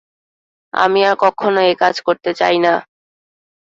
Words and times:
আমি 0.73 0.99
আর 1.03 1.15
কক্ষনো 1.15 1.61
একাজ 1.73 1.95
করতে 2.07 2.31
চাই 2.39 2.57
না! 2.59 2.73